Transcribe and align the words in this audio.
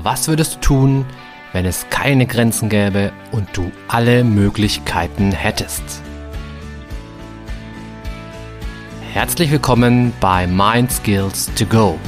Was 0.00 0.26
würdest 0.26 0.54
du 0.54 0.60
tun, 0.60 1.06
wenn 1.52 1.66
es 1.66 1.86
keine 1.90 2.24
Grenzen 2.26 2.70
gäbe 2.70 3.12
und 3.30 3.54
du 3.54 3.70
alle 3.88 4.24
Möglichkeiten 4.24 5.32
hättest? 5.32 5.82
Herzlich 9.12 9.50
willkommen 9.50 10.14
bei 10.18 10.46
Mind 10.46 10.90
Skills 10.90 11.50
to 11.56 11.66
Go, 11.66 11.98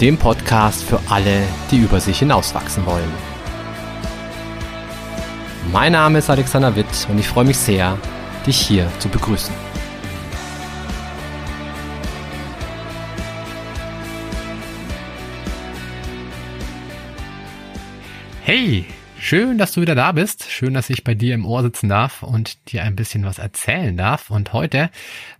dem 0.00 0.16
Podcast 0.16 0.84
für 0.84 1.00
alle, 1.08 1.42
die 1.72 1.78
über 1.78 1.98
sich 1.98 2.20
hinauswachsen 2.20 2.86
wollen. 2.86 3.12
Mein 5.72 5.90
Name 5.90 6.20
ist 6.20 6.30
Alexander 6.30 6.76
Witt 6.76 7.08
und 7.10 7.18
ich 7.18 7.26
freue 7.26 7.46
mich 7.46 7.58
sehr, 7.58 7.98
dich 8.46 8.60
hier 8.60 8.88
zu 9.00 9.08
begrüßen. 9.08 9.73
Hey, 18.46 18.84
schön, 19.18 19.56
dass 19.56 19.72
du 19.72 19.80
wieder 19.80 19.94
da 19.94 20.12
bist. 20.12 20.50
Schön, 20.50 20.74
dass 20.74 20.90
ich 20.90 21.02
bei 21.02 21.14
dir 21.14 21.32
im 21.32 21.46
Ohr 21.46 21.62
sitzen 21.62 21.88
darf 21.88 22.22
und 22.22 22.58
dir 22.70 22.82
ein 22.82 22.94
bisschen 22.94 23.24
was 23.24 23.38
erzählen 23.38 23.96
darf. 23.96 24.28
Und 24.28 24.52
heute 24.52 24.90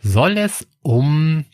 soll 0.01 0.39
es 0.39 0.67
um, 0.81 1.45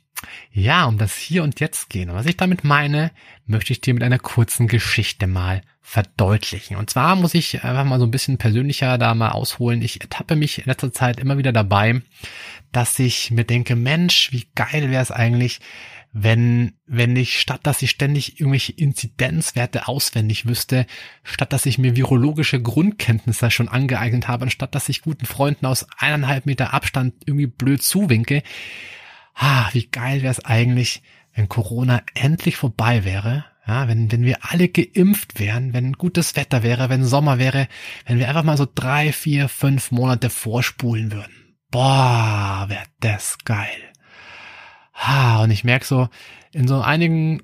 ja, 0.61 0.85
um 0.85 0.99
das 0.99 1.17
Hier 1.17 1.43
und 1.43 1.61
Jetzt 1.61 1.91
gehen. 1.91 2.11
Und 2.11 2.17
was 2.17 2.27
ich 2.27 2.37
damit 2.37 2.65
meine, 2.65 3.11
möchte 3.47 3.73
ich 3.73 3.81
dir 3.81 3.95
mit 3.95 4.03
einer 4.03 4.19
kurzen 4.19 4.69
Geschichte 4.69 5.27
mal 5.27 5.63
verdeutlichen. 5.81 6.77
Und 6.77 6.91
zwar 6.91 7.17
muss 7.17 7.35
ich 7.35 7.65
einfach 7.65 7.85
mal 7.85 7.99
so 7.99 8.07
ein 8.07 8.11
bisschen 8.11 8.39
persönlicher 8.39 8.97
da 8.99 9.15
mal 9.15 9.31
ausholen. 9.31 9.83
Ich 9.83 10.01
ertappe 10.01 10.37
mich 10.37 10.59
in 10.59 10.65
letzter 10.67 10.93
Zeit 10.93 11.19
immer 11.19 11.39
wieder 11.39 11.53
dabei, 11.53 12.03
dass 12.71 12.99
ich 12.99 13.31
mir 13.31 13.45
denke, 13.45 13.75
Mensch, 13.75 14.31
wie 14.33 14.47
geil 14.55 14.91
wäre 14.91 15.03
es 15.03 15.11
eigentlich, 15.11 15.61
wenn, 16.13 16.73
wenn 16.87 17.15
ich 17.15 17.41
statt 17.41 17.61
dass 17.63 17.83
ich 17.83 17.91
ständig 17.91 18.41
irgendwelche 18.41 18.73
Inzidenzwerte 18.73 19.87
auswendig 19.87 20.47
wüsste, 20.47 20.87
statt 21.23 21.53
dass 21.53 21.67
ich 21.67 21.79
mir 21.79 21.97
virologische 21.97 22.61
Grundkenntnisse 22.61 23.51
schon 23.51 23.69
angeeignet 23.69 24.27
habe, 24.27 24.45
anstatt 24.45 24.75
dass 24.75 24.89
ich 24.89 25.03
guten 25.03 25.27
Freunden 25.27 25.67
aus 25.67 25.87
eineinhalb 25.97 26.47
Meter 26.47 26.75
Abstand 26.75 27.15
irgendwie 27.27 27.47
blöd 27.47 27.83
zuwinke, 27.83 28.43
ah, 29.35 29.69
wie 29.73 29.87
geil 29.87 30.23
wäre 30.23 30.33
es 30.33 30.45
eigentlich, 30.45 31.03
wenn 31.35 31.49
Corona 31.49 32.03
endlich 32.15 32.57
vorbei 32.57 33.05
wäre, 33.05 33.45
ja, 33.67 33.89
wenn, 33.89 34.11
wenn 34.11 34.25
wir 34.25 34.39
alle 34.41 34.69
geimpft 34.69 35.39
wären, 35.39 35.73
wenn 35.73 35.93
gutes 35.93 36.35
Wetter 36.37 36.63
wäre, 36.63 36.89
wenn 36.89 37.05
Sommer 37.05 37.39
wäre, 37.39 37.69
wenn 38.07 38.19
wir 38.19 38.29
einfach 38.29 38.43
mal 38.43 38.57
so 38.57 38.67
drei, 38.73 39.13
vier, 39.13 39.49
fünf 39.49 39.91
Monate 39.91 40.31
vorspulen 40.31 41.13
würden. 41.13 41.57
Boah, 41.71 42.65
wäre 42.69 42.85
das 42.99 43.39
geil. 43.45 43.79
Ha, 44.95 45.45
und 45.45 45.51
ich 45.51 45.65
merke 45.65 45.87
so, 45.87 46.09
in 46.53 46.67
so 46.67 46.81
einigen 46.81 47.43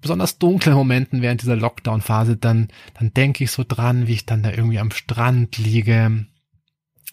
besonders 0.00 0.38
dunklen 0.38 0.76
Momenten 0.76 1.22
während 1.22 1.42
dieser 1.42 1.56
Lockdown-Phase, 1.56 2.36
dann, 2.36 2.68
dann 2.98 3.12
denke 3.12 3.44
ich 3.44 3.50
so 3.50 3.64
dran, 3.66 4.06
wie 4.06 4.12
ich 4.12 4.26
dann 4.26 4.42
da 4.42 4.50
irgendwie 4.50 4.78
am 4.78 4.90
Strand 4.90 5.58
liege, 5.58 6.26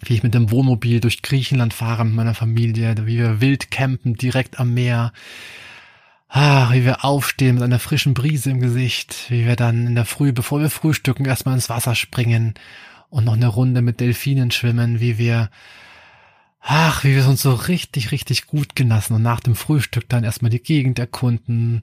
wie 0.04 0.16
ich 0.16 0.24
mit 0.24 0.34
dem 0.34 0.52
Wohnmobil 0.52 1.00
durch 1.00 1.22
Griechenland 1.22 1.74
fahre 1.74 2.06
mit 2.06 2.16
meiner 2.16 2.34
Familie, 2.34 2.96
wie 3.06 3.18
wir 3.18 3.42
wild 3.42 3.72
campen 3.72 4.16
direkt 4.16 4.60
am 4.60 4.74
Meer, 4.74 5.14
ah, 6.30 6.72
wie 6.74 6.86
wir 6.86 7.06
aufstehen 7.06 7.56
mit 7.56 7.64
einer 7.64 7.80
frischen 7.80 8.14
Brise 8.14 8.52
im 8.52 8.60
Gesicht, 8.60 9.26
wie 9.30 9.46
wir 9.46 9.56
dann 9.56 9.88
in 9.88 9.96
der 9.96 10.06
Früh, 10.06 10.32
bevor 10.32 10.60
wir 10.60 10.70
frühstücken, 10.70 11.26
erstmal 11.26 11.56
ins 11.56 11.70
Wasser 11.70 11.96
springen 11.96 12.56
und 13.10 13.26
noch 13.26 13.34
eine 13.34 13.48
Runde 13.48 13.82
mit 13.82 14.00
Delfinen 14.00 14.52
schwimmen, 14.52 15.00
wie 15.00 15.18
wir 15.18 15.50
ach, 16.62 17.04
wie 17.04 17.16
wir 17.16 17.28
uns 17.28 17.42
so 17.42 17.54
richtig, 17.54 18.12
richtig 18.12 18.46
gut 18.46 18.76
genossen 18.76 19.16
und 19.16 19.24
nach 19.24 19.40
dem 19.40 19.56
Frühstück 19.56 20.08
dann 20.08 20.24
erstmal 20.24 20.52
die 20.52 20.62
Gegend 20.62 21.00
erkunden, 21.00 21.82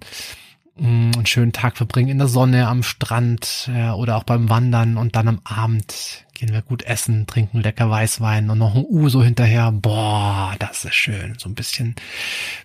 einen 0.81 1.27
schönen 1.27 1.53
Tag 1.53 1.77
verbringen 1.77 2.11
in 2.11 2.19
der 2.19 2.29
Sonne 2.29 2.69
am 2.69 2.83
Strand 2.83 3.71
ja, 3.75 3.95
oder 3.95 4.17
auch 4.17 4.25
beim 4.25 4.49
Wandern 4.49 4.97
und 4.97 5.17
dann 5.17 5.29
am 5.29 5.41
Abend 5.45 6.25
gehen 6.39 6.53
wir 6.53 6.63
gut 6.63 6.85
essen, 6.85 7.27
trinken 7.27 7.61
lecker 7.61 7.91
Weißwein 7.91 8.49
und 8.49 8.59
noch 8.59 8.77
ein 8.77 8.85
Uso 8.89 9.23
hinterher. 9.23 9.73
Boah, 9.73 10.55
das 10.61 10.85
ist 10.85 10.95
schön. 10.95 11.35
So 11.37 11.49
ein 11.49 11.57
bisschen, 11.57 11.97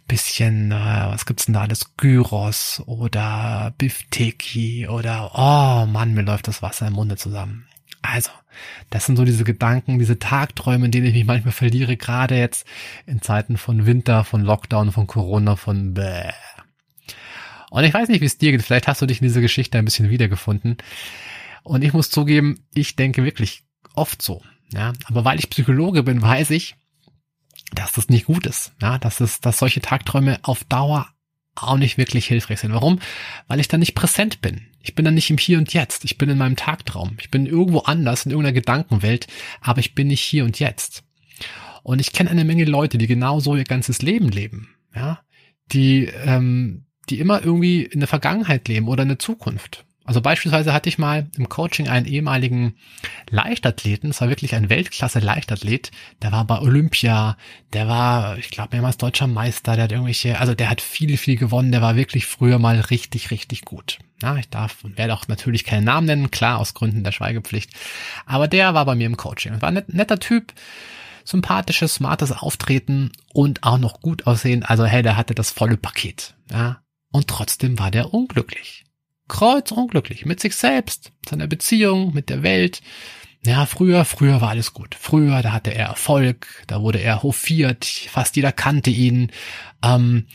bisschen, 0.07 0.71
äh, 0.71 0.75
was 1.07 1.25
gibt's 1.25 1.45
denn 1.45 1.53
da 1.53 1.61
alles? 1.61 1.97
Gyros 1.97 2.83
oder 2.85 3.73
Bifteki 3.79 4.87
oder, 4.87 5.31
oh 5.33 5.87
Mann, 5.87 6.13
mir 6.13 6.21
läuft 6.21 6.47
das 6.47 6.61
Wasser 6.61 6.87
im 6.87 6.93
Munde 6.93 7.15
zusammen. 7.15 7.65
Also, 8.03 8.29
das 8.89 9.05
sind 9.05 9.15
so 9.15 9.25
diese 9.25 9.43
Gedanken, 9.43 9.97
diese 9.97 10.19
Tagträume, 10.19 10.85
in 10.85 10.91
denen 10.91 11.07
ich 11.07 11.13
mich 11.13 11.25
manchmal 11.25 11.53
verliere, 11.53 11.97
gerade 11.97 12.37
jetzt 12.37 12.67
in 13.07 13.21
Zeiten 13.21 13.57
von 13.57 13.85
Winter, 13.87 14.23
von 14.23 14.41
Lockdown, 14.41 14.91
von 14.91 15.07
Corona, 15.07 15.55
von 15.55 15.93
bäh. 15.93 16.31
Und 17.73 17.85
ich 17.85 17.93
weiß 17.93 18.07
nicht, 18.07 18.21
wie 18.21 18.25
es 18.25 18.37
dir 18.37 18.51
geht. 18.51 18.61
Vielleicht 18.61 18.87
hast 18.87 19.01
du 19.01 19.07
dich 19.07 19.19
in 19.19 19.27
dieser 19.27 19.41
Geschichte 19.41 19.79
ein 19.79 19.85
bisschen 19.85 20.11
wiedergefunden. 20.11 20.77
Und 21.63 21.83
ich 21.83 21.91
muss 21.91 22.11
zugeben, 22.11 22.67
ich 22.75 22.95
denke 22.95 23.23
wirklich 23.23 23.63
oft 23.95 24.21
so. 24.21 24.43
Ja, 24.71 24.93
aber 25.05 25.25
weil 25.25 25.39
ich 25.39 25.49
Psychologe 25.49 26.03
bin, 26.03 26.21
weiß 26.21 26.51
ich, 26.51 26.75
dass 27.73 27.93
das 27.93 28.09
nicht 28.09 28.27
gut 28.27 28.45
ist. 28.45 28.73
Ja, 28.79 28.99
dass 28.99 29.21
es, 29.21 29.41
dass 29.41 29.57
solche 29.57 29.81
Tagträume 29.81 30.37
auf 30.43 30.63
Dauer 30.65 31.07
auch 31.55 31.77
nicht 31.77 31.97
wirklich 31.97 32.27
hilfreich 32.27 32.59
sind. 32.59 32.73
Warum? 32.73 32.99
Weil 33.47 33.59
ich 33.59 33.69
dann 33.69 33.79
nicht 33.79 33.95
präsent 33.95 34.39
bin. 34.39 34.67
Ich 34.83 34.93
bin 34.93 35.03
dann 35.03 35.15
nicht 35.15 35.31
im 35.31 35.39
Hier 35.39 35.57
und 35.57 35.73
Jetzt. 35.73 36.05
Ich 36.05 36.19
bin 36.19 36.29
in 36.29 36.37
meinem 36.37 36.55
Tagtraum. 36.55 37.17
Ich 37.19 37.31
bin 37.31 37.47
irgendwo 37.47 37.79
anders 37.79 38.27
in 38.27 38.31
irgendeiner 38.33 38.53
Gedankenwelt, 38.53 39.25
aber 39.61 39.79
ich 39.79 39.95
bin 39.95 40.09
nicht 40.09 40.21
hier 40.21 40.45
und 40.45 40.59
jetzt. 40.59 41.03
Und 41.81 41.99
ich 42.01 42.13
kenne 42.13 42.29
eine 42.29 42.45
Menge 42.45 42.65
Leute, 42.65 42.99
die 42.99 43.07
genau 43.07 43.39
so 43.39 43.55
ihr 43.55 43.63
ganzes 43.63 44.03
Leben 44.03 44.29
leben. 44.29 44.75
Ja, 44.93 45.23
die 45.71 46.05
ähm, 46.05 46.85
die 47.09 47.19
immer 47.19 47.43
irgendwie 47.43 47.83
in 47.83 47.99
der 47.99 48.07
Vergangenheit 48.07 48.67
leben 48.67 48.87
oder 48.87 49.03
in 49.03 49.09
der 49.09 49.19
Zukunft. 49.19 49.85
Also 50.05 50.19
beispielsweise 50.19 50.73
hatte 50.73 50.89
ich 50.89 50.97
mal 50.97 51.27
im 51.37 51.47
Coaching 51.47 51.87
einen 51.87 52.05
ehemaligen 52.05 52.75
Leichtathleten, 53.29 54.09
es 54.09 54.19
war 54.19 54.27
wirklich 54.27 54.53
ein 54.53 54.69
Weltklasse-Leichtathlet, 54.69 55.91
der 56.21 56.33
war 56.33 56.45
bei 56.45 56.59
Olympia, 56.59 57.37
der 57.71 57.87
war, 57.87 58.37
ich 58.37 58.49
glaube, 58.49 58.69
mehrmals 58.73 58.97
deutscher 58.97 59.27
Meister, 59.27 59.75
der 59.75 59.85
hat 59.85 59.91
irgendwelche, 59.93 60.39
also 60.39 60.55
der 60.55 60.69
hat 60.69 60.81
viel, 60.81 61.15
viel 61.17 61.37
gewonnen, 61.37 61.71
der 61.71 61.81
war 61.81 61.95
wirklich 61.95 62.25
früher 62.25 62.59
mal 62.59 62.81
richtig, 62.81 63.31
richtig 63.31 63.63
gut. 63.63 63.99
Ja, 64.21 64.35
ich 64.35 64.49
darf 64.49 64.83
und 64.83 64.97
werde 64.97 65.13
auch 65.13 65.29
natürlich 65.29 65.63
keinen 65.63 65.85
Namen 65.85 66.07
nennen, 66.07 66.31
klar, 66.31 66.59
aus 66.59 66.73
Gründen 66.73 67.05
der 67.05 67.13
Schweigepflicht. 67.13 67.71
Aber 68.25 68.49
der 68.49 68.73
war 68.73 68.85
bei 68.85 68.95
mir 68.95 69.07
im 69.07 69.17
Coaching. 69.17 69.61
War 69.61 69.69
ein 69.69 69.83
netter 69.87 70.19
Typ, 70.19 70.53
sympathisches, 71.23 71.95
smartes 71.95 72.33
Auftreten 72.33 73.11
und 73.33 73.63
auch 73.63 73.77
noch 73.77 74.01
gut 74.01 74.27
aussehen. 74.27 74.63
Also 74.63 74.85
hey, 74.85 75.01
der 75.01 75.15
hatte 75.15 75.33
das 75.33 75.51
volle 75.51 75.77
Paket. 75.77 76.35
Ja. 76.51 76.82
Und 77.13 77.29
trotzdem 77.29 77.79
war 77.79 77.91
der 77.91 78.13
unglücklich 78.13 78.83
kreuzunglücklich 79.27 80.25
mit 80.25 80.39
sich 80.39 80.55
selbst, 80.55 81.11
seiner 81.27 81.47
Beziehung, 81.47 82.13
mit 82.13 82.29
der 82.29 82.43
Welt. 82.43 82.81
Ja, 83.45 83.65
früher, 83.65 84.05
früher 84.05 84.41
war 84.41 84.49
alles 84.49 84.73
gut. 84.73 84.95
Früher, 84.95 85.41
da 85.41 85.51
hatte 85.51 85.73
er 85.73 85.87
Erfolg, 85.87 86.47
da 86.67 86.81
wurde 86.81 86.99
er 86.99 87.23
hofiert, 87.23 87.83
fast 87.85 88.35
jeder 88.35 88.51
kannte 88.51 88.89
ihn. 88.89 89.31
Ähm, 89.83 90.27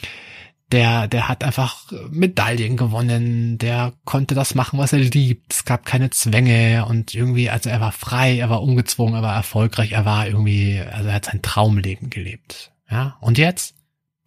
der, 0.71 1.09
der 1.09 1.28
hat 1.28 1.44
einfach 1.44 1.91
Medaillen 2.11 2.77
gewonnen, 2.77 3.56
der 3.56 3.94
konnte 4.05 4.34
das 4.34 4.55
machen, 4.55 4.78
was 4.78 4.93
er 4.93 4.99
liebt. 4.99 5.55
Es 5.55 5.65
gab 5.65 5.87
keine 5.87 6.11
Zwänge 6.11 6.84
und 6.84 7.15
irgendwie, 7.15 7.49
also 7.49 7.71
er 7.71 7.81
war 7.81 7.93
frei, 7.93 8.38
er 8.38 8.50
war 8.50 8.62
ungezwungen, 8.62 9.15
er 9.15 9.22
war 9.22 9.34
erfolgreich, 9.34 9.93
er 9.93 10.05
war 10.05 10.27
irgendwie, 10.27 10.78
also 10.81 11.09
er 11.09 11.15
hat 11.15 11.25
sein 11.25 11.41
Traumleben 11.41 12.11
gelebt. 12.11 12.72
Ja, 12.91 13.17
und 13.21 13.38
jetzt? 13.38 13.78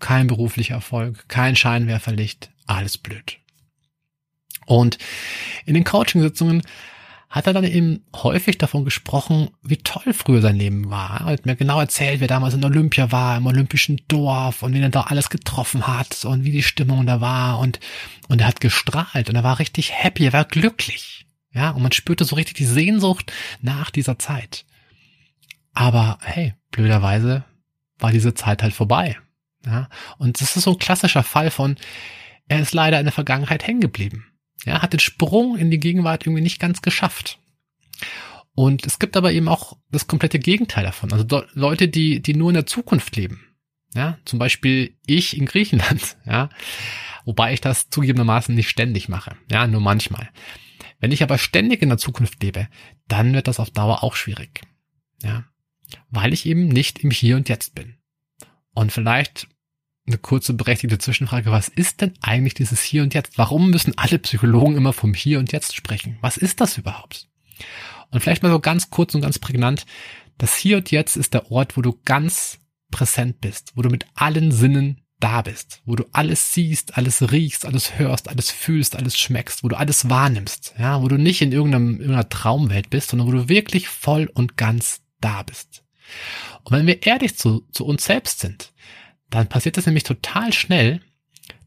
Kein 0.02 0.28
beruflicher 0.28 0.76
Erfolg, 0.76 1.30
kein 1.30 1.56
Scheinwerferlicht, 1.56 2.52
alles 2.66 2.98
blöd. 2.98 3.38
Und 4.66 4.98
in 5.66 5.74
den 5.74 5.86
Coaching-Sitzungen 5.86 6.64
hat 7.30 7.48
er 7.48 7.54
dann 7.54 7.64
eben 7.64 8.04
häufig 8.14 8.58
davon 8.58 8.84
gesprochen, 8.84 9.52
wie 9.62 9.78
toll 9.78 10.14
früher 10.14 10.42
sein 10.42 10.58
Leben 10.58 10.90
war. 10.90 11.22
Er 11.22 11.26
hat 11.28 11.46
mir 11.46 11.56
genau 11.56 11.80
erzählt, 11.80 12.20
wer 12.20 12.28
damals 12.28 12.56
in 12.56 12.66
Olympia 12.66 13.14
war, 13.14 13.38
im 13.38 13.46
olympischen 13.46 14.02
Dorf 14.10 14.64
und 14.64 14.74
wen 14.74 14.84
er 14.84 14.90
da 14.90 15.04
alles 15.04 15.30
getroffen 15.30 15.88
hat 15.88 16.26
und 16.26 16.44
wie 16.44 16.52
die 16.52 16.62
Stimmung 16.62 17.06
da 17.06 17.22
war 17.22 17.60
und, 17.60 17.80
und 18.28 18.42
er 18.42 18.48
hat 18.48 18.60
gestrahlt 18.60 19.30
und 19.30 19.36
er 19.36 19.46
war 19.46 19.60
richtig 19.60 19.94
happy, 19.94 20.26
er 20.26 20.34
war 20.34 20.44
glücklich. 20.44 21.26
Ja, 21.54 21.72
und 21.72 21.84
man 21.84 21.94
spürte 21.94 22.26
so 22.26 22.36
richtig 22.36 22.56
die 22.56 22.66
Sehnsucht 22.66 23.32
nach 23.62 23.92
dieser 23.92 24.20
Zeit. 24.20 24.66
Aber 25.74 26.18
hey, 26.22 26.54
blöderweise 26.72 27.46
war 27.98 28.12
diese 28.12 28.34
Zeit 28.34 28.62
halt 28.62 28.74
vorbei. 28.74 29.18
Ja, 29.66 29.90
und 30.18 30.42
das 30.42 30.56
ist 30.56 30.64
so 30.64 30.72
ein 30.72 30.80
klassischer 30.80 31.24
Fall 31.24 31.52
von, 31.52 31.76
er 32.48 32.60
ist 32.60 32.74
leider 32.74 33.00
in 33.00 33.06
der 33.06 33.14
Vergangenheit 33.14 33.66
hängen 33.66 33.82
geblieben. 33.82 34.26
Ja, 34.66 34.82
hat 34.82 34.94
den 34.94 35.00
Sprung 35.00 35.58
in 35.58 35.72
die 35.72 35.80
Gegenwart 35.80 36.26
irgendwie 36.26 36.44
nicht 36.44 36.60
ganz 36.60 36.82
geschafft. 36.82 37.40
Und 38.54 38.86
es 38.86 39.00
gibt 39.00 39.16
aber 39.18 39.32
eben 39.32 39.48
auch 39.48 39.78
das 39.90 40.08
komplette 40.08 40.40
Gegenteil 40.40 40.84
davon. 40.84 41.14
Also 41.14 41.44
Leute, 41.54 41.88
die, 41.88 42.22
die 42.22 42.34
nur 42.34 42.50
in 42.50 42.56
der 42.56 42.66
Zukunft 42.66 43.16
leben. 43.16 43.42
Ja, 43.94 44.20
zum 44.26 44.40
Beispiel 44.40 44.98
ich 45.06 45.38
in 45.38 45.46
Griechenland. 45.46 46.18
Ja, 46.26 46.50
wobei 47.26 47.54
ich 47.54 47.62
das 47.62 47.90
zugegebenermaßen 47.90 48.54
nicht 48.56 48.70
ständig 48.70 49.10
mache. 49.10 49.36
Ja, 49.50 49.68
nur 49.68 49.82
manchmal. 49.82 50.30
Wenn 51.00 51.12
ich 51.12 51.24
aber 51.24 51.38
ständig 51.38 51.82
in 51.82 51.90
der 51.90 51.98
Zukunft 51.98 52.42
lebe, 52.44 52.68
dann 53.08 53.34
wird 53.34 53.48
das 53.48 53.60
auf 53.60 53.72
Dauer 53.72 54.04
auch 54.04 54.16
schwierig. 54.16 54.62
Ja, 55.24 55.46
weil 56.10 56.34
ich 56.34 56.46
eben 56.46 56.68
nicht 56.68 57.00
im 57.00 57.12
Hier 57.12 57.36
und 57.36 57.50
Jetzt 57.50 57.76
bin. 57.76 57.96
Und 58.74 58.92
vielleicht 58.92 59.48
eine 60.08 60.18
kurze 60.18 60.54
berechtigte 60.54 60.98
Zwischenfrage. 60.98 61.52
Was 61.52 61.68
ist 61.68 62.02
denn 62.02 62.14
eigentlich 62.22 62.54
dieses 62.54 62.82
Hier 62.82 63.04
und 63.04 63.14
Jetzt? 63.14 63.38
Warum 63.38 63.70
müssen 63.70 63.98
alle 63.98 64.20
Psychologen 64.20 64.76
immer 64.76 64.94
vom 64.94 65.14
Hier 65.14 65.40
und 65.40 65.52
Jetzt 65.52 65.76
sprechen? 65.76 66.18
Was 66.22 66.38
ist 66.38 66.62
das 66.62 66.78
überhaupt? 66.78 67.28
Und 68.10 68.20
vielleicht 68.20 68.44
mal 68.44 68.52
so 68.52 68.60
ganz 68.60 68.90
kurz 68.90 69.16
und 69.16 69.22
ganz 69.22 69.40
prägnant. 69.40 69.86
Das 70.38 70.56
Hier 70.56 70.78
und 70.78 70.92
Jetzt 70.92 71.16
ist 71.16 71.34
der 71.34 71.52
Ort, 71.52 71.78
wo 71.78 71.82
du 71.82 72.00
ganz 72.04 72.60
präsent 72.90 73.42
bist, 73.42 73.72
wo 73.76 73.82
du 73.82 73.90
mit 73.90 74.06
allen 74.16 74.52
Sinnen 74.52 75.02
da 75.20 75.44
bist, 75.44 75.82
wo 75.86 75.96
du 75.96 76.06
alles 76.12 76.54
siehst, 76.54 76.98
alles 76.98 77.32
riechst, 77.32 77.66
alles 77.66 77.98
hörst, 78.00 78.28
alles 78.28 78.52
fühlst, 78.52 78.96
alles 78.96 79.18
schmeckst, 79.18 79.64
wo 79.64 79.70
du 79.70 79.78
alles 79.78 80.10
wahrnimmst, 80.10 80.74
ja, 80.80 81.02
wo 81.02 81.08
du 81.08 81.18
nicht 81.18 81.42
in 81.42 81.52
irgendeinem, 81.52 81.94
irgendeiner 81.94 82.28
Traumwelt 82.28 82.90
bist, 82.90 83.10
sondern 83.10 83.28
wo 83.28 83.32
du 83.32 83.48
wirklich 83.48 83.88
voll 83.88 84.30
und 84.34 84.58
ganz 84.58 85.02
da 85.22 85.44
bist. 85.44 85.84
Und 86.64 86.78
wenn 86.78 86.88
wir 86.88 87.06
ehrlich 87.06 87.38
zu, 87.38 87.66
zu 87.72 87.86
uns 87.86 88.06
selbst 88.06 88.40
sind, 88.40 88.72
dann 89.30 89.48
passiert 89.48 89.78
das 89.78 89.86
nämlich 89.86 90.04
total 90.04 90.54
schnell, 90.54 91.02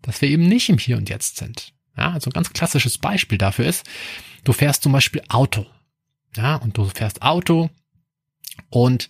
dass 0.03 0.21
wir 0.21 0.29
eben 0.29 0.47
nicht 0.47 0.69
im 0.69 0.79
Hier 0.79 0.97
und 0.97 1.09
Jetzt 1.09 1.37
sind. 1.37 1.73
Ja, 1.97 2.13
also 2.13 2.31
ein 2.31 2.35
ganz 2.35 2.53
klassisches 2.53 2.99
Beispiel 2.99 3.39
dafür 3.39 3.67
ist, 3.67 3.87
du 4.45 4.53
fährst 4.53 4.83
zum 4.83 4.93
Beispiel 4.93 5.23
Auto. 5.29 5.67
Ja, 6.37 6.57
und 6.57 6.77
du 6.77 6.85
fährst 6.87 7.23
Auto 7.23 7.71
und 8.71 9.09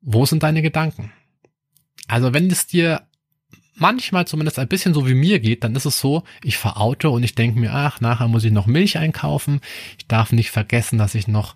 wo 0.00 0.24
sind 0.26 0.42
deine 0.42 0.62
Gedanken? 0.62 1.12
Also 2.08 2.32
wenn 2.32 2.50
es 2.50 2.66
dir 2.66 3.06
manchmal 3.74 4.26
zumindest 4.26 4.58
ein 4.58 4.68
bisschen 4.68 4.94
so 4.94 5.08
wie 5.08 5.14
mir 5.14 5.40
geht, 5.40 5.64
dann 5.64 5.74
ist 5.74 5.86
es 5.86 5.98
so, 5.98 6.24
ich 6.42 6.56
fahre 6.56 6.76
Auto 6.76 7.10
und 7.10 7.22
ich 7.22 7.34
denke 7.34 7.58
mir, 7.58 7.72
ach, 7.72 8.00
nachher 8.00 8.28
muss 8.28 8.44
ich 8.44 8.52
noch 8.52 8.66
Milch 8.66 8.98
einkaufen. 8.98 9.60
Ich 9.98 10.06
darf 10.06 10.32
nicht 10.32 10.50
vergessen, 10.50 10.98
dass 10.98 11.14
ich 11.14 11.26
noch 11.26 11.54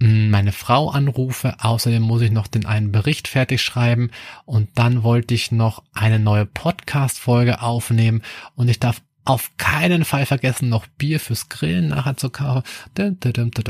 meine 0.00 0.52
Frau 0.52 0.90
anrufe. 0.90 1.54
Außerdem 1.60 2.02
muss 2.02 2.22
ich 2.22 2.30
noch 2.30 2.46
den 2.46 2.66
einen 2.66 2.90
Bericht 2.90 3.28
fertig 3.28 3.62
schreiben 3.62 4.10
und 4.46 4.70
dann 4.74 5.02
wollte 5.02 5.34
ich 5.34 5.52
noch 5.52 5.82
eine 5.92 6.18
neue 6.18 6.46
Podcast-Folge 6.46 7.60
aufnehmen 7.62 8.22
und 8.56 8.68
ich 8.68 8.80
darf 8.80 9.02
auf 9.24 9.50
keinen 9.58 10.04
Fall 10.04 10.24
vergessen, 10.24 10.70
noch 10.70 10.86
Bier 10.86 11.20
fürs 11.20 11.50
Grillen 11.50 11.88
nachher 11.88 12.16
zu 12.16 12.30
kaufen. 12.30 12.62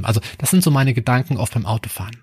Also 0.03 0.21
das 0.39 0.51
sind 0.51 0.63
so 0.63 0.71
meine 0.71 0.95
Gedanken 0.95 1.37
oft 1.37 1.53
beim 1.53 1.67
Autofahren. 1.67 2.23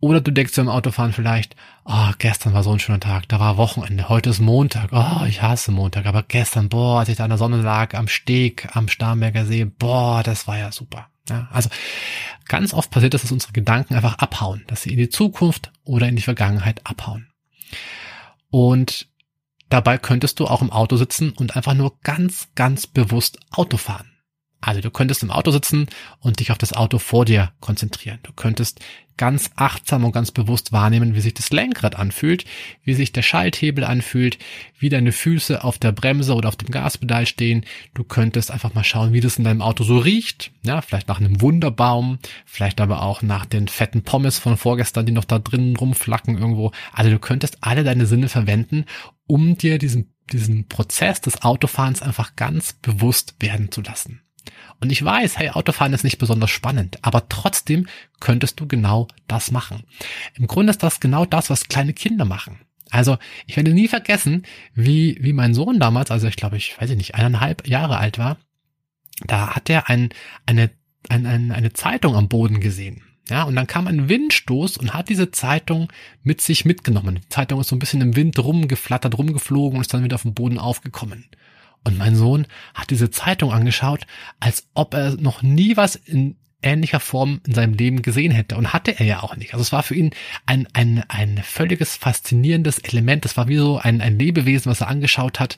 Oder 0.00 0.20
du 0.20 0.32
denkst 0.32 0.54
dir 0.54 0.60
im 0.60 0.68
Autofahren 0.68 1.12
vielleicht, 1.12 1.56
oh, 1.84 2.10
gestern 2.18 2.52
war 2.52 2.62
so 2.62 2.72
ein 2.72 2.78
schöner 2.78 3.00
Tag, 3.00 3.28
da 3.28 3.40
war 3.40 3.56
Wochenende, 3.56 4.08
heute 4.08 4.30
ist 4.30 4.40
Montag, 4.40 4.90
oh, 4.92 5.24
ich 5.26 5.42
hasse 5.42 5.72
Montag, 5.72 6.06
aber 6.06 6.22
gestern, 6.22 6.68
boah, 6.68 7.00
als 7.00 7.08
ich 7.08 7.16
da 7.16 7.24
in 7.24 7.30
der 7.30 7.38
Sonne 7.38 7.62
lag, 7.62 7.94
am 7.94 8.06
Steg, 8.06 8.68
am 8.76 8.88
Starnberger 8.88 9.44
See, 9.44 9.64
boah, 9.64 10.22
das 10.22 10.46
war 10.46 10.56
ja 10.56 10.70
super. 10.70 11.08
Ja, 11.28 11.48
also 11.50 11.68
ganz 12.46 12.72
oft 12.72 12.90
passiert 12.90 13.14
es, 13.14 13.22
dass 13.22 13.32
unsere 13.32 13.52
Gedanken 13.52 13.94
einfach 13.94 14.18
abhauen, 14.18 14.64
dass 14.66 14.82
sie 14.82 14.90
in 14.90 14.98
die 14.98 15.08
Zukunft 15.08 15.72
oder 15.84 16.08
in 16.08 16.16
die 16.16 16.22
Vergangenheit 16.22 16.80
abhauen. 16.84 17.28
Und 18.50 19.08
dabei 19.68 19.98
könntest 19.98 20.40
du 20.40 20.46
auch 20.46 20.62
im 20.62 20.72
Auto 20.72 20.96
sitzen 20.96 21.30
und 21.30 21.56
einfach 21.56 21.74
nur 21.74 21.98
ganz, 22.00 22.48
ganz 22.54 22.86
bewusst 22.86 23.38
Auto 23.50 23.76
fahren. 23.76 24.10
Also 24.60 24.80
du 24.80 24.90
könntest 24.90 25.22
im 25.22 25.30
Auto 25.30 25.50
sitzen 25.50 25.86
und 26.20 26.40
dich 26.40 26.50
auf 26.50 26.58
das 26.58 26.72
Auto 26.72 26.98
vor 26.98 27.24
dir 27.24 27.52
konzentrieren. 27.60 28.18
Du 28.22 28.32
könntest 28.32 28.80
ganz 29.18 29.50
achtsam 29.56 30.04
und 30.04 30.12
ganz 30.12 30.30
bewusst 30.30 30.72
wahrnehmen, 30.72 31.14
wie 31.14 31.20
sich 31.20 31.34
das 31.34 31.50
Lenkrad 31.50 31.96
anfühlt, 31.96 32.44
wie 32.84 32.94
sich 32.94 33.12
der 33.12 33.22
Schalthebel 33.22 33.84
anfühlt, 33.84 34.38
wie 34.78 34.88
deine 34.88 35.12
Füße 35.12 35.62
auf 35.62 35.76
der 35.76 35.92
Bremse 35.92 36.34
oder 36.34 36.48
auf 36.48 36.56
dem 36.56 36.70
Gaspedal 36.70 37.26
stehen. 37.26 37.66
Du 37.94 38.04
könntest 38.04 38.50
einfach 38.50 38.74
mal 38.74 38.84
schauen, 38.84 39.12
wie 39.12 39.20
das 39.20 39.36
in 39.36 39.44
deinem 39.44 39.60
Auto 39.60 39.84
so 39.84 39.98
riecht. 39.98 40.52
Ja, 40.64 40.80
vielleicht 40.80 41.08
nach 41.08 41.20
einem 41.20 41.40
Wunderbaum, 41.42 42.18
vielleicht 42.46 42.80
aber 42.80 43.02
auch 43.02 43.20
nach 43.20 43.44
den 43.44 43.68
fetten 43.68 44.02
Pommes 44.02 44.38
von 44.38 44.56
vorgestern, 44.56 45.04
die 45.04 45.12
noch 45.12 45.24
da 45.24 45.38
drinnen 45.38 45.76
rumflacken 45.76 46.38
irgendwo. 46.38 46.72
Also 46.92 47.10
du 47.10 47.18
könntest 47.18 47.58
alle 47.60 47.84
deine 47.84 48.06
Sinne 48.06 48.28
verwenden, 48.28 48.86
um 49.26 49.58
dir 49.58 49.78
diesen, 49.78 50.14
diesen 50.32 50.68
Prozess 50.68 51.20
des 51.20 51.42
Autofahrens 51.42 52.02
einfach 52.02 52.36
ganz 52.36 52.72
bewusst 52.72 53.34
werden 53.40 53.70
zu 53.72 53.82
lassen. 53.82 54.22
Und 54.80 54.90
ich 54.90 55.04
weiß, 55.04 55.38
hey, 55.38 55.50
Autofahren 55.50 55.92
ist 55.92 56.04
nicht 56.04 56.18
besonders 56.18 56.50
spannend, 56.50 56.98
aber 57.02 57.28
trotzdem 57.28 57.86
könntest 58.20 58.60
du 58.60 58.66
genau 58.66 59.08
das 59.26 59.50
machen. 59.50 59.84
Im 60.34 60.46
Grunde 60.46 60.70
ist 60.70 60.82
das 60.82 61.00
genau 61.00 61.24
das, 61.24 61.50
was 61.50 61.68
kleine 61.68 61.92
Kinder 61.92 62.24
machen. 62.24 62.60
Also 62.90 63.18
ich 63.46 63.56
werde 63.56 63.72
nie 63.72 63.88
vergessen, 63.88 64.44
wie, 64.74 65.18
wie 65.20 65.32
mein 65.32 65.54
Sohn 65.54 65.78
damals, 65.78 66.10
also 66.10 66.26
ich 66.26 66.36
glaube, 66.36 66.56
ich 66.56 66.80
weiß 66.80 66.90
nicht, 66.90 67.14
eineinhalb 67.14 67.66
Jahre 67.66 67.98
alt 67.98 68.18
war, 68.18 68.38
da 69.26 69.54
hat 69.54 69.68
er 69.68 69.88
ein, 69.88 70.10
eine, 70.46 70.70
ein, 71.08 71.26
ein, 71.26 71.52
eine 71.52 71.72
Zeitung 71.72 72.16
am 72.16 72.28
Boden 72.28 72.60
gesehen. 72.60 73.02
Ja, 73.28 73.42
und 73.42 73.56
dann 73.56 73.66
kam 73.66 73.86
ein 73.86 74.08
Windstoß 74.08 74.78
und 74.78 74.94
hat 74.94 75.10
diese 75.10 75.30
Zeitung 75.30 75.92
mit 76.22 76.40
sich 76.40 76.64
mitgenommen. 76.64 77.16
Die 77.16 77.28
Zeitung 77.28 77.60
ist 77.60 77.68
so 77.68 77.76
ein 77.76 77.78
bisschen 77.78 78.00
im 78.00 78.16
Wind 78.16 78.38
rumgeflattert, 78.38 79.18
rumgeflogen 79.18 79.76
und 79.76 79.82
ist 79.82 79.92
dann 79.92 80.04
wieder 80.04 80.14
auf 80.14 80.22
dem 80.22 80.32
Boden 80.32 80.58
aufgekommen. 80.58 81.26
Und 81.88 81.96
mein 81.96 82.14
Sohn 82.14 82.46
hat 82.74 82.90
diese 82.90 83.10
Zeitung 83.10 83.50
angeschaut, 83.50 84.06
als 84.40 84.68
ob 84.74 84.92
er 84.92 85.16
noch 85.16 85.42
nie 85.42 85.76
was 85.76 85.96
in 85.96 86.36
ähnlicher 86.62 87.00
Form 87.00 87.40
in 87.46 87.54
seinem 87.54 87.72
Leben 87.72 88.02
gesehen 88.02 88.30
hätte. 88.30 88.56
Und 88.56 88.74
hatte 88.74 88.98
er 88.98 89.06
ja 89.06 89.22
auch 89.22 89.36
nicht. 89.36 89.54
Also 89.54 89.62
es 89.62 89.72
war 89.72 89.82
für 89.82 89.94
ihn 89.94 90.10
ein, 90.44 90.68
ein, 90.74 91.02
ein 91.08 91.38
völliges 91.38 91.96
faszinierendes 91.96 92.78
Element. 92.80 93.24
Es 93.24 93.38
war 93.38 93.48
wie 93.48 93.56
so 93.56 93.78
ein, 93.78 94.02
ein 94.02 94.18
Lebewesen, 94.18 94.70
was 94.70 94.82
er 94.82 94.88
angeschaut 94.88 95.40
hat. 95.40 95.56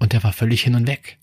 Und 0.00 0.12
er 0.12 0.24
war 0.24 0.32
völlig 0.32 0.62
hin 0.62 0.74
und 0.74 0.88
weg. 0.88 1.18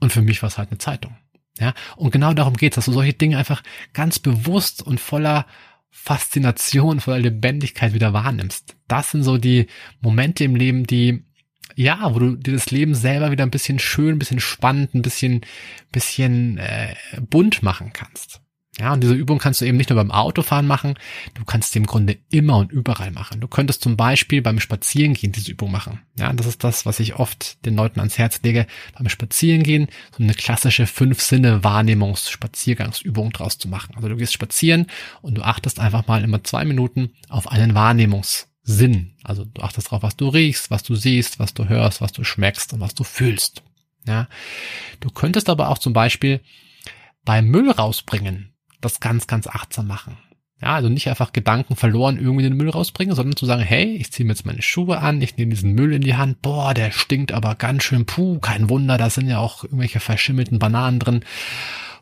Und 0.00 0.12
für 0.12 0.22
mich 0.22 0.42
war 0.42 0.48
es 0.48 0.58
halt 0.58 0.70
eine 0.70 0.78
Zeitung. 0.78 1.16
Ja, 1.58 1.74
und 1.96 2.12
genau 2.12 2.34
darum 2.34 2.54
geht's, 2.54 2.76
dass 2.76 2.84
du 2.84 2.92
solche 2.92 3.14
Dinge 3.14 3.38
einfach 3.38 3.62
ganz 3.94 4.20
bewusst 4.20 4.82
und 4.82 5.00
voller 5.00 5.46
Faszination, 5.90 7.00
voller 7.00 7.18
Lebendigkeit 7.18 7.94
wieder 7.94 8.12
wahrnimmst. 8.12 8.76
Das 8.86 9.10
sind 9.10 9.24
so 9.24 9.38
die 9.38 9.66
Momente 10.00 10.44
im 10.44 10.54
Leben, 10.54 10.86
die 10.86 11.25
ja, 11.76 12.14
wo 12.14 12.18
du 12.18 12.36
dir 12.36 12.54
das 12.54 12.70
Leben 12.70 12.94
selber 12.94 13.30
wieder 13.30 13.44
ein 13.44 13.50
bisschen 13.50 13.78
schön, 13.78 14.16
ein 14.16 14.18
bisschen 14.18 14.40
spannend, 14.40 14.94
ein 14.94 15.02
bisschen, 15.02 15.42
bisschen 15.92 16.58
äh, 16.58 16.94
bunt 17.20 17.62
machen 17.62 17.92
kannst. 17.92 18.40
Ja, 18.78 18.92
und 18.92 19.02
diese 19.02 19.14
Übung 19.14 19.38
kannst 19.38 19.62
du 19.62 19.64
eben 19.64 19.78
nicht 19.78 19.88
nur 19.88 19.96
beim 19.96 20.10
Autofahren 20.10 20.66
machen, 20.66 20.98
du 21.32 21.46
kannst 21.46 21.72
sie 21.72 21.78
im 21.78 21.86
Grunde 21.86 22.18
immer 22.30 22.58
und 22.58 22.70
überall 22.72 23.10
machen. 23.10 23.40
Du 23.40 23.48
könntest 23.48 23.80
zum 23.82 23.96
Beispiel 23.96 24.42
beim 24.42 24.60
Spazierengehen 24.60 25.32
diese 25.32 25.50
Übung 25.50 25.70
machen. 25.70 26.02
Ja, 26.18 26.30
das 26.32 26.46
ist 26.46 26.62
das, 26.62 26.84
was 26.84 27.00
ich 27.00 27.14
oft 27.14 27.64
den 27.64 27.74
Leuten 27.74 28.00
ans 28.00 28.18
Herz 28.18 28.42
lege, 28.42 28.66
beim 28.94 29.08
Spazierengehen 29.08 29.88
so 30.16 30.22
eine 30.22 30.34
klassische 30.34 30.86
Fünf-Sinne-Wahrnehmungs-Spaziergangsübung 30.86 33.32
draus 33.32 33.56
zu 33.56 33.68
machen. 33.68 33.94
Also 33.96 34.08
du 34.08 34.16
gehst 34.16 34.34
spazieren 34.34 34.88
und 35.22 35.38
du 35.38 35.42
achtest 35.42 35.80
einfach 35.80 36.06
mal 36.06 36.22
immer 36.22 36.44
zwei 36.44 36.66
Minuten 36.66 37.12
auf 37.30 37.50
einen 37.50 37.74
Wahrnehmungs 37.74 38.48
Sinn. 38.66 39.14
Also 39.22 39.44
du 39.44 39.62
achtest 39.62 39.86
darauf, 39.86 40.02
was 40.02 40.16
du 40.16 40.28
riechst, 40.28 40.70
was 40.70 40.82
du 40.82 40.96
siehst, 40.96 41.38
was 41.38 41.54
du 41.54 41.68
hörst, 41.68 42.00
was 42.00 42.12
du 42.12 42.24
schmeckst 42.24 42.72
und 42.72 42.80
was 42.80 42.94
du 42.94 43.04
fühlst. 43.04 43.62
Ja. 44.06 44.28
Du 45.00 45.08
könntest 45.08 45.48
aber 45.48 45.70
auch 45.70 45.78
zum 45.78 45.92
Beispiel 45.92 46.40
beim 47.24 47.46
Müll 47.46 47.70
rausbringen 47.70 48.52
das 48.80 49.00
ganz, 49.00 49.26
ganz 49.26 49.46
achtsam 49.46 49.86
machen. 49.86 50.18
Ja, 50.60 50.74
also 50.74 50.88
nicht 50.88 51.08
einfach 51.08 51.32
Gedanken 51.32 51.76
verloren 51.76 52.18
irgendwie 52.18 52.42
den 52.42 52.56
Müll 52.56 52.70
rausbringen, 52.70 53.14
sondern 53.14 53.36
zu 53.36 53.44
sagen, 53.44 53.62
hey, 53.62 53.94
ich 53.96 54.10
ziehe 54.10 54.26
mir 54.26 54.32
jetzt 54.32 54.46
meine 54.46 54.62
Schuhe 54.62 54.98
an, 54.98 55.20
ich 55.20 55.36
nehme 55.36 55.50
diesen 55.50 55.72
Müll 55.72 55.92
in 55.92 56.00
die 56.00 56.16
Hand, 56.16 56.40
boah, 56.40 56.72
der 56.72 56.92
stinkt 56.92 57.32
aber 57.32 57.54
ganz 57.56 57.84
schön, 57.84 58.06
puh, 58.06 58.38
kein 58.38 58.70
Wunder, 58.70 58.96
da 58.96 59.10
sind 59.10 59.28
ja 59.28 59.38
auch 59.38 59.64
irgendwelche 59.64 60.00
verschimmelten 60.00 60.58
Bananen 60.58 60.98
drin 60.98 61.24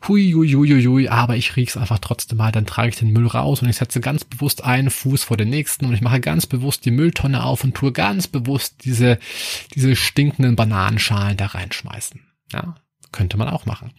hui, 0.07 0.31
hui, 0.33 0.51
hui, 0.51 0.83
hui, 0.85 1.07
aber 1.07 1.35
ich 1.35 1.55
riech's 1.55 1.77
einfach 1.77 1.99
trotzdem 1.99 2.37
mal, 2.37 2.51
dann 2.51 2.65
trage 2.65 2.89
ich 2.89 2.95
den 2.95 3.11
Müll 3.11 3.27
raus 3.27 3.61
und 3.61 3.69
ich 3.69 3.77
setze 3.77 4.01
ganz 4.01 4.23
bewusst 4.23 4.63
einen 4.63 4.89
Fuß 4.89 5.23
vor 5.23 5.37
den 5.37 5.49
nächsten 5.49 5.85
und 5.85 5.93
ich 5.93 6.01
mache 6.01 6.19
ganz 6.19 6.45
bewusst 6.45 6.85
die 6.85 6.91
Mülltonne 6.91 7.43
auf 7.43 7.63
und 7.63 7.75
tue 7.75 7.91
ganz 7.91 8.27
bewusst 8.27 8.85
diese, 8.85 9.19
diese 9.73 9.95
stinkenden 9.95 10.55
Bananenschalen 10.55 11.37
da 11.37 11.47
reinschmeißen. 11.47 12.21
Ja, 12.51 12.75
könnte 13.11 13.37
man 13.37 13.49
auch 13.49 13.65
machen. 13.65 13.91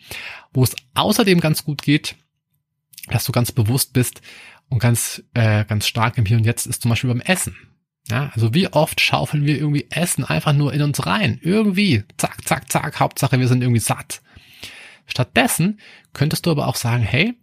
Wo 0.52 0.62
es 0.62 0.76
außerdem 0.94 1.40
ganz 1.40 1.64
gut 1.64 1.82
geht, 1.82 2.16
dass 3.08 3.24
du 3.24 3.32
ganz 3.32 3.52
bewusst 3.52 3.92
bist 3.92 4.20
und 4.68 4.78
ganz, 4.78 5.22
äh, 5.34 5.64
ganz 5.64 5.86
stark 5.86 6.18
im 6.18 6.26
Hier 6.26 6.36
und 6.36 6.44
Jetzt 6.44 6.66
ist 6.66 6.82
zum 6.82 6.90
Beispiel 6.90 7.10
beim 7.10 7.20
Essen. 7.20 7.56
Ja, 8.08 8.30
also 8.34 8.54
wie 8.54 8.68
oft 8.68 9.00
schaufeln 9.00 9.46
wir 9.46 9.56
irgendwie 9.56 9.86
Essen 9.90 10.24
einfach 10.24 10.52
nur 10.52 10.72
in 10.72 10.82
uns 10.82 11.06
rein? 11.06 11.40
Irgendwie, 11.42 12.04
zack, 12.18 12.46
zack, 12.46 12.70
zack, 12.70 13.00
Hauptsache 13.00 13.38
wir 13.40 13.48
sind 13.48 13.62
irgendwie 13.62 13.80
satt. 13.80 14.22
Stattdessen 15.06 15.80
könntest 16.12 16.46
du 16.46 16.50
aber 16.50 16.68
auch 16.68 16.76
sagen, 16.76 17.02
hey, 17.02 17.34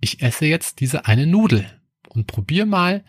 ich 0.00 0.22
esse 0.22 0.46
jetzt 0.46 0.80
diese 0.80 1.06
eine 1.06 1.26
Nudel 1.26 1.66
und 2.08 2.26
probier 2.26 2.66
mal, 2.66 3.04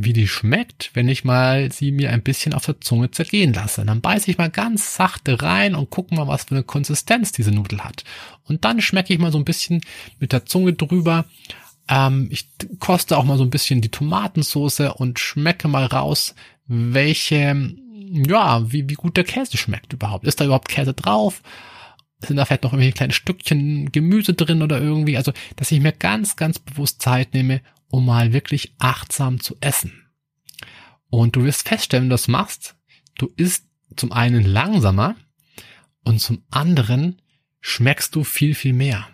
wie 0.00 0.12
die 0.12 0.28
schmeckt, 0.28 0.90
wenn 0.94 1.08
ich 1.08 1.24
mal 1.24 1.72
sie 1.72 1.90
mir 1.90 2.10
ein 2.10 2.22
bisschen 2.22 2.54
auf 2.54 2.64
der 2.64 2.80
Zunge 2.80 3.10
zergehen 3.10 3.52
lasse. 3.52 3.84
Dann 3.84 4.00
beiße 4.00 4.30
ich 4.30 4.38
mal 4.38 4.50
ganz 4.50 4.94
sachte 4.94 5.42
rein 5.42 5.74
und 5.74 5.90
gucke 5.90 6.14
mal, 6.14 6.28
was 6.28 6.44
für 6.44 6.54
eine 6.54 6.62
Konsistenz 6.62 7.32
diese 7.32 7.50
Nudel 7.50 7.82
hat. 7.82 8.04
Und 8.44 8.64
dann 8.64 8.80
schmecke 8.80 9.12
ich 9.12 9.18
mal 9.18 9.32
so 9.32 9.38
ein 9.38 9.44
bisschen 9.44 9.80
mit 10.20 10.32
der 10.32 10.46
Zunge 10.46 10.74
drüber. 10.74 11.24
Ähm, 11.88 12.28
ich 12.30 12.48
koste 12.78 13.16
auch 13.16 13.24
mal 13.24 13.38
so 13.38 13.44
ein 13.44 13.50
bisschen 13.50 13.80
die 13.80 13.90
Tomatensoße 13.90 14.94
und 14.94 15.18
schmecke 15.18 15.66
mal 15.66 15.86
raus, 15.86 16.34
welche, 16.66 17.74
ja, 18.12 18.70
wie, 18.70 18.88
wie 18.88 18.94
gut 18.94 19.16
der 19.16 19.24
Käse 19.24 19.56
schmeckt 19.56 19.92
überhaupt. 19.92 20.26
Ist 20.26 20.40
da 20.40 20.44
überhaupt 20.44 20.68
Käse 20.68 20.94
drauf? 20.94 21.42
Sind 22.20 22.36
da 22.36 22.44
vielleicht 22.44 22.64
noch 22.64 22.72
irgendwelche 22.72 22.96
kleinen 22.96 23.12
Stückchen 23.12 23.92
Gemüse 23.92 24.34
drin 24.34 24.62
oder 24.62 24.80
irgendwie, 24.80 25.16
also 25.16 25.32
dass 25.56 25.70
ich 25.70 25.80
mir 25.80 25.92
ganz, 25.92 26.36
ganz 26.36 26.58
bewusst 26.58 27.00
Zeit 27.00 27.34
nehme, 27.34 27.60
um 27.88 28.06
mal 28.06 28.32
wirklich 28.32 28.74
achtsam 28.78 29.40
zu 29.40 29.56
essen. 29.60 30.04
Und 31.10 31.36
du 31.36 31.44
wirst 31.44 31.68
feststellen, 31.68 32.04
wenn 32.04 32.10
du 32.10 32.14
das 32.14 32.28
machst, 32.28 32.76
du 33.16 33.30
isst 33.36 33.66
zum 33.96 34.12
einen 34.12 34.44
langsamer 34.44 35.16
und 36.04 36.20
zum 36.20 36.42
anderen 36.50 37.20
schmeckst 37.60 38.14
du 38.14 38.24
viel, 38.24 38.54
viel 38.54 38.72
mehr. 38.72 39.08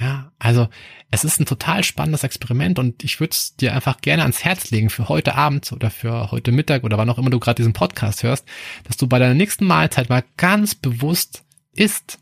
Ja, 0.00 0.30
also 0.38 0.68
es 1.10 1.24
ist 1.24 1.40
ein 1.40 1.46
total 1.46 1.82
spannendes 1.82 2.22
Experiment 2.22 2.78
und 2.78 3.02
ich 3.02 3.18
würde 3.18 3.32
es 3.32 3.56
dir 3.56 3.74
einfach 3.74 4.00
gerne 4.00 4.22
ans 4.22 4.44
Herz 4.44 4.70
legen 4.70 4.90
für 4.90 5.08
heute 5.08 5.34
Abend 5.34 5.72
oder 5.72 5.90
für 5.90 6.30
heute 6.30 6.52
Mittag 6.52 6.84
oder 6.84 6.98
wann 6.98 7.10
auch 7.10 7.18
immer 7.18 7.30
du 7.30 7.40
gerade 7.40 7.56
diesen 7.56 7.72
Podcast 7.72 8.22
hörst, 8.22 8.46
dass 8.84 8.96
du 8.96 9.08
bei 9.08 9.18
deiner 9.18 9.34
nächsten 9.34 9.66
Mahlzeit 9.66 10.08
mal 10.08 10.24
ganz 10.36 10.76
bewusst 10.76 11.44
isst. 11.72 12.20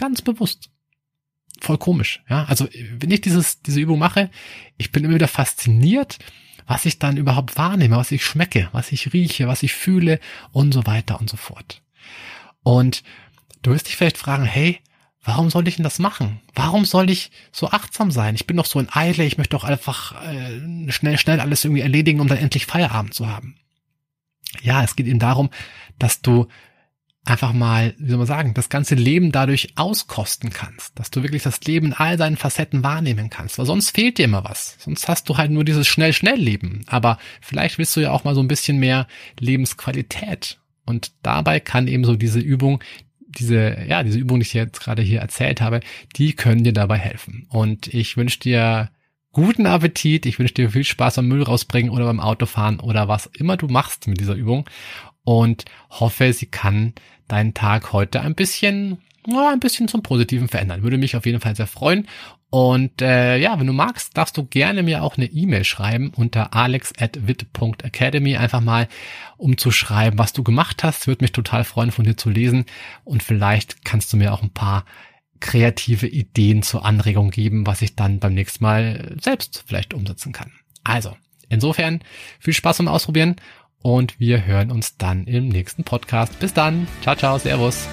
Ganz 0.00 0.22
bewusst. 0.22 0.70
Voll 1.60 1.76
komisch, 1.76 2.22
ja. 2.30 2.44
Also 2.44 2.66
wenn 2.98 3.10
ich 3.10 3.20
dieses, 3.20 3.60
diese 3.60 3.80
Übung 3.80 3.98
mache, 3.98 4.30
ich 4.78 4.92
bin 4.92 5.04
immer 5.04 5.16
wieder 5.16 5.28
fasziniert, 5.28 6.18
was 6.66 6.86
ich 6.86 6.98
dann 6.98 7.18
überhaupt 7.18 7.58
wahrnehme, 7.58 7.96
was 7.96 8.10
ich 8.10 8.24
schmecke, 8.24 8.70
was 8.72 8.92
ich 8.92 9.12
rieche, 9.12 9.46
was 9.46 9.62
ich 9.62 9.74
fühle 9.74 10.18
und 10.52 10.72
so 10.72 10.86
weiter 10.86 11.20
und 11.20 11.28
so 11.28 11.36
fort. 11.36 11.82
Und 12.62 13.02
du 13.60 13.72
wirst 13.72 13.88
dich 13.88 13.96
vielleicht 13.96 14.16
fragen, 14.16 14.44
hey, 14.44 14.80
Warum 15.22 15.50
soll 15.50 15.68
ich 15.68 15.76
denn 15.76 15.84
das 15.84 15.98
machen? 15.98 16.40
Warum 16.54 16.86
soll 16.86 17.10
ich 17.10 17.30
so 17.52 17.70
achtsam 17.70 18.10
sein? 18.10 18.34
Ich 18.36 18.46
bin 18.46 18.56
doch 18.56 18.64
so 18.64 18.80
in 18.80 18.88
Eile, 18.90 19.24
ich 19.24 19.36
möchte 19.36 19.54
doch 19.54 19.64
einfach 19.64 20.14
äh, 20.24 20.90
schnell, 20.90 21.18
schnell 21.18 21.40
alles 21.40 21.62
irgendwie 21.62 21.82
erledigen, 21.82 22.20
um 22.20 22.28
dann 22.28 22.38
endlich 22.38 22.64
Feierabend 22.64 23.12
zu 23.12 23.28
haben. 23.28 23.56
Ja, 24.62 24.82
es 24.82 24.96
geht 24.96 25.06
eben 25.06 25.18
darum, 25.18 25.50
dass 25.98 26.22
du 26.22 26.48
einfach 27.24 27.52
mal, 27.52 27.94
wie 27.98 28.08
soll 28.08 28.18
man 28.18 28.26
sagen, 28.26 28.54
das 28.54 28.68
ganze 28.68 28.94
Leben 28.94 29.30
dadurch 29.30 29.74
auskosten 29.76 30.50
kannst, 30.50 30.98
dass 30.98 31.10
du 31.10 31.22
wirklich 31.22 31.42
das 31.42 31.60
Leben 31.62 31.88
in 31.88 31.92
all 31.92 32.16
seinen 32.18 32.36
Facetten 32.36 32.82
wahrnehmen 32.82 33.30
kannst, 33.30 33.58
weil 33.58 33.66
sonst 33.66 33.94
fehlt 33.94 34.18
dir 34.18 34.24
immer 34.24 34.44
was. 34.44 34.76
Sonst 34.78 35.06
hast 35.06 35.28
du 35.28 35.36
halt 35.36 35.50
nur 35.50 35.64
dieses 35.64 35.86
schnell, 35.86 36.12
schnell 36.12 36.38
Leben. 36.38 36.82
Aber 36.86 37.18
vielleicht 37.40 37.78
willst 37.78 37.94
du 37.96 38.00
ja 38.00 38.10
auch 38.10 38.24
mal 38.24 38.34
so 38.34 38.40
ein 38.40 38.48
bisschen 38.48 38.78
mehr 38.78 39.06
Lebensqualität. 39.38 40.58
Und 40.86 41.12
dabei 41.22 41.60
kann 41.60 41.88
eben 41.88 42.04
so 42.04 42.16
diese 42.16 42.40
Übung 42.40 42.82
diese, 43.38 43.76
ja, 43.88 44.02
diese 44.02 44.18
Übung, 44.18 44.40
die 44.40 44.46
ich 44.46 44.54
jetzt 44.54 44.80
gerade 44.80 45.02
hier 45.02 45.20
erzählt 45.20 45.60
habe, 45.60 45.80
die 46.16 46.32
können 46.32 46.64
dir 46.64 46.72
dabei 46.72 46.98
helfen. 46.98 47.46
Und 47.48 47.86
ich 47.94 48.16
wünsche 48.16 48.40
dir 48.40 48.90
guten 49.32 49.66
Appetit. 49.66 50.26
Ich 50.26 50.38
wünsche 50.38 50.54
dir 50.54 50.70
viel 50.70 50.84
Spaß 50.84 51.16
beim 51.16 51.28
Müll 51.28 51.42
rausbringen 51.42 51.90
oder 51.90 52.06
beim 52.06 52.20
Autofahren 52.20 52.80
oder 52.80 53.08
was 53.08 53.26
immer 53.26 53.56
du 53.56 53.68
machst 53.68 54.08
mit 54.08 54.20
dieser 54.20 54.34
Übung. 54.34 54.68
Und 55.30 55.64
hoffe, 55.90 56.32
sie 56.32 56.46
kann 56.46 56.92
deinen 57.28 57.54
Tag 57.54 57.92
heute 57.92 58.20
ein 58.20 58.34
bisschen, 58.34 58.98
ja, 59.28 59.50
ein 59.52 59.60
bisschen 59.60 59.86
zum 59.86 60.02
Positiven 60.02 60.48
verändern. 60.48 60.82
Würde 60.82 60.98
mich 60.98 61.14
auf 61.14 61.24
jeden 61.24 61.40
Fall 61.40 61.54
sehr 61.54 61.68
freuen. 61.68 62.08
Und 62.50 63.00
äh, 63.00 63.36
ja, 63.36 63.56
wenn 63.60 63.68
du 63.68 63.72
magst, 63.72 64.16
darfst 64.16 64.36
du 64.36 64.44
gerne 64.44 64.82
mir 64.82 65.04
auch 65.04 65.16
eine 65.16 65.26
E-Mail 65.26 65.62
schreiben 65.62 66.12
unter 66.16 66.52
alex.wit.academy, 66.52 68.38
einfach 68.38 68.60
mal 68.60 68.88
um 69.36 69.56
zu 69.56 69.70
schreiben, 69.70 70.18
was 70.18 70.32
du 70.32 70.42
gemacht 70.42 70.82
hast. 70.82 71.06
Würde 71.06 71.22
mich 71.22 71.30
total 71.30 71.62
freuen, 71.62 71.92
von 71.92 72.04
dir 72.04 72.16
zu 72.16 72.28
lesen. 72.28 72.64
Und 73.04 73.22
vielleicht 73.22 73.84
kannst 73.84 74.12
du 74.12 74.16
mir 74.16 74.32
auch 74.32 74.42
ein 74.42 74.50
paar 74.50 74.84
kreative 75.38 76.08
Ideen 76.08 76.64
zur 76.64 76.84
Anregung 76.84 77.30
geben, 77.30 77.68
was 77.68 77.82
ich 77.82 77.94
dann 77.94 78.18
beim 78.18 78.34
nächsten 78.34 78.64
Mal 78.64 79.14
selbst 79.20 79.62
vielleicht 79.64 79.94
umsetzen 79.94 80.32
kann. 80.32 80.50
Also, 80.82 81.16
insofern 81.48 82.00
viel 82.40 82.52
Spaß 82.52 82.78
beim 82.78 82.88
Ausprobieren 82.88 83.36
und 83.82 84.20
wir 84.20 84.46
hören 84.46 84.70
uns 84.70 84.96
dann 84.96 85.24
im 85.24 85.48
nächsten 85.48 85.84
Podcast. 85.84 86.38
Bis 86.38 86.54
dann. 86.54 86.86
Ciao, 87.02 87.16
ciao, 87.16 87.38
Servus. 87.38 87.88